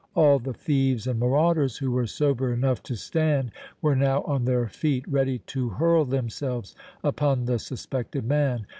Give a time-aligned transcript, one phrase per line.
[0.15, 3.51] All the thieves and marauders who were sober enough to stand
[3.83, 8.65] were now on their feet, ready to hurl themselves upon the suspected man.